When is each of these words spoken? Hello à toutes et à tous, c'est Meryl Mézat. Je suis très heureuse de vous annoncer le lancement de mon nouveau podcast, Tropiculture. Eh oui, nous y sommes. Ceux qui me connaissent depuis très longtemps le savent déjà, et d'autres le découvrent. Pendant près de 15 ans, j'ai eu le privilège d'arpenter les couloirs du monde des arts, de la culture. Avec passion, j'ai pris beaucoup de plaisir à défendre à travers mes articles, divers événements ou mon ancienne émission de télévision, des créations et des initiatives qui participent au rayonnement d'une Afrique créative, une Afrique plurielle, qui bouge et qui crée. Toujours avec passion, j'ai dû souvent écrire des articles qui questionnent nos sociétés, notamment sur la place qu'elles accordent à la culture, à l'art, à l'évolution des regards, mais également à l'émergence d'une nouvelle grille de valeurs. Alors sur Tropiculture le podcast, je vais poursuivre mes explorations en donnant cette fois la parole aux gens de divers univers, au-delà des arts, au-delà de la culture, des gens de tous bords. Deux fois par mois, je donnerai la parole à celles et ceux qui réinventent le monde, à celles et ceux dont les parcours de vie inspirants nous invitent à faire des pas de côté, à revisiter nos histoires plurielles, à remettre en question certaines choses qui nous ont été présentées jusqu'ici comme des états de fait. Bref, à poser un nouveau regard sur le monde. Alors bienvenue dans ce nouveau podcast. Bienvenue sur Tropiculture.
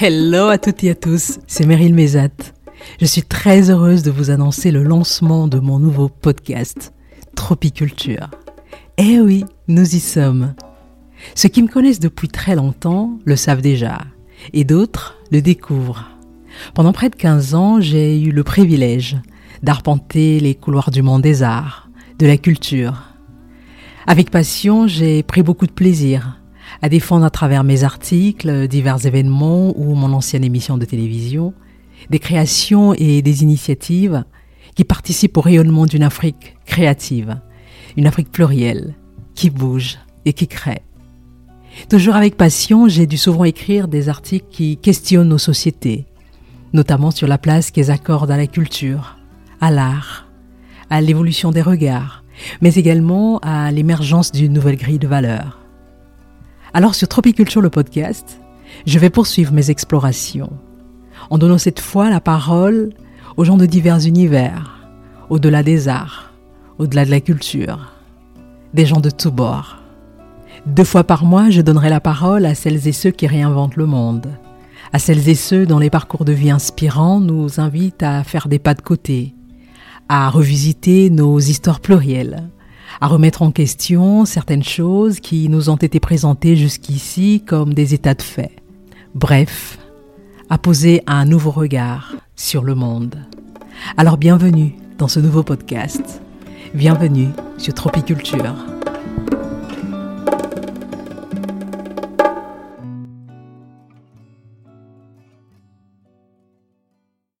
Hello 0.00 0.48
à 0.48 0.58
toutes 0.58 0.82
et 0.82 0.90
à 0.90 0.96
tous, 0.96 1.38
c'est 1.46 1.66
Meryl 1.66 1.94
Mézat. 1.94 2.52
Je 3.00 3.06
suis 3.06 3.22
très 3.22 3.70
heureuse 3.70 4.02
de 4.02 4.10
vous 4.10 4.30
annoncer 4.30 4.72
le 4.72 4.82
lancement 4.82 5.46
de 5.46 5.60
mon 5.60 5.78
nouveau 5.78 6.08
podcast, 6.08 6.92
Tropiculture. 7.36 8.28
Eh 8.98 9.20
oui, 9.20 9.44
nous 9.68 9.94
y 9.94 10.00
sommes. 10.00 10.54
Ceux 11.36 11.48
qui 11.48 11.62
me 11.62 11.68
connaissent 11.68 12.00
depuis 12.00 12.26
très 12.26 12.56
longtemps 12.56 13.20
le 13.24 13.36
savent 13.36 13.62
déjà, 13.62 14.00
et 14.52 14.64
d'autres 14.64 15.16
le 15.30 15.40
découvrent. 15.40 16.10
Pendant 16.74 16.92
près 16.92 17.08
de 17.08 17.14
15 17.14 17.54
ans, 17.54 17.80
j'ai 17.80 18.20
eu 18.20 18.32
le 18.32 18.42
privilège 18.42 19.16
d'arpenter 19.62 20.40
les 20.40 20.56
couloirs 20.56 20.90
du 20.90 21.02
monde 21.02 21.22
des 21.22 21.44
arts, 21.44 21.88
de 22.18 22.26
la 22.26 22.36
culture. 22.36 23.14
Avec 24.08 24.32
passion, 24.32 24.88
j'ai 24.88 25.22
pris 25.22 25.44
beaucoup 25.44 25.68
de 25.68 25.72
plaisir 25.72 26.40
à 26.84 26.90
défendre 26.90 27.24
à 27.24 27.30
travers 27.30 27.64
mes 27.64 27.82
articles, 27.82 28.68
divers 28.68 29.06
événements 29.06 29.72
ou 29.74 29.94
mon 29.94 30.12
ancienne 30.12 30.44
émission 30.44 30.76
de 30.76 30.84
télévision, 30.84 31.54
des 32.10 32.18
créations 32.18 32.92
et 32.92 33.22
des 33.22 33.42
initiatives 33.42 34.22
qui 34.74 34.84
participent 34.84 35.38
au 35.38 35.40
rayonnement 35.40 35.86
d'une 35.86 36.02
Afrique 36.02 36.58
créative, 36.66 37.40
une 37.96 38.06
Afrique 38.06 38.30
plurielle, 38.30 38.92
qui 39.34 39.48
bouge 39.48 39.96
et 40.26 40.34
qui 40.34 40.46
crée. 40.46 40.82
Toujours 41.88 42.16
avec 42.16 42.36
passion, 42.36 42.86
j'ai 42.86 43.06
dû 43.06 43.16
souvent 43.16 43.44
écrire 43.44 43.88
des 43.88 44.10
articles 44.10 44.48
qui 44.50 44.76
questionnent 44.76 45.30
nos 45.30 45.38
sociétés, 45.38 46.04
notamment 46.74 47.12
sur 47.12 47.26
la 47.26 47.38
place 47.38 47.70
qu'elles 47.70 47.92
accordent 47.92 48.30
à 48.30 48.36
la 48.36 48.46
culture, 48.46 49.16
à 49.62 49.70
l'art, 49.70 50.28
à 50.90 51.00
l'évolution 51.00 51.50
des 51.50 51.62
regards, 51.62 52.24
mais 52.60 52.74
également 52.74 53.38
à 53.38 53.70
l'émergence 53.70 54.32
d'une 54.32 54.52
nouvelle 54.52 54.76
grille 54.76 54.98
de 54.98 55.08
valeurs. 55.08 55.63
Alors 56.76 56.96
sur 56.96 57.06
Tropiculture 57.06 57.60
le 57.60 57.70
podcast, 57.70 58.40
je 58.84 58.98
vais 58.98 59.08
poursuivre 59.08 59.52
mes 59.52 59.70
explorations 59.70 60.50
en 61.30 61.38
donnant 61.38 61.56
cette 61.56 61.78
fois 61.78 62.10
la 62.10 62.20
parole 62.20 62.90
aux 63.36 63.44
gens 63.44 63.56
de 63.56 63.64
divers 63.64 64.04
univers, 64.04 64.88
au-delà 65.30 65.62
des 65.62 65.86
arts, 65.86 66.32
au-delà 66.78 67.04
de 67.04 67.12
la 67.12 67.20
culture, 67.20 67.92
des 68.74 68.86
gens 68.86 68.98
de 68.98 69.10
tous 69.10 69.30
bords. 69.30 69.76
Deux 70.66 70.82
fois 70.82 71.04
par 71.04 71.24
mois, 71.24 71.48
je 71.48 71.60
donnerai 71.60 71.90
la 71.90 72.00
parole 72.00 72.44
à 72.44 72.56
celles 72.56 72.88
et 72.88 72.92
ceux 72.92 73.12
qui 73.12 73.28
réinventent 73.28 73.76
le 73.76 73.86
monde, 73.86 74.26
à 74.92 74.98
celles 74.98 75.28
et 75.28 75.36
ceux 75.36 75.66
dont 75.66 75.78
les 75.78 75.90
parcours 75.90 76.24
de 76.24 76.32
vie 76.32 76.50
inspirants 76.50 77.20
nous 77.20 77.60
invitent 77.60 78.02
à 78.02 78.24
faire 78.24 78.48
des 78.48 78.58
pas 78.58 78.74
de 78.74 78.82
côté, 78.82 79.32
à 80.08 80.28
revisiter 80.28 81.08
nos 81.08 81.38
histoires 81.38 81.78
plurielles, 81.78 82.48
à 83.04 83.06
remettre 83.06 83.42
en 83.42 83.50
question 83.50 84.24
certaines 84.24 84.62
choses 84.62 85.20
qui 85.20 85.50
nous 85.50 85.68
ont 85.68 85.76
été 85.76 86.00
présentées 86.00 86.56
jusqu'ici 86.56 87.42
comme 87.46 87.74
des 87.74 87.92
états 87.92 88.14
de 88.14 88.22
fait. 88.22 88.52
Bref, 89.14 89.76
à 90.48 90.56
poser 90.56 91.02
un 91.06 91.26
nouveau 91.26 91.50
regard 91.50 92.14
sur 92.34 92.62
le 92.62 92.74
monde. 92.74 93.18
Alors 93.98 94.16
bienvenue 94.16 94.74
dans 94.96 95.08
ce 95.08 95.20
nouveau 95.20 95.42
podcast. 95.42 96.22
Bienvenue 96.72 97.28
sur 97.58 97.74
Tropiculture. 97.74 98.73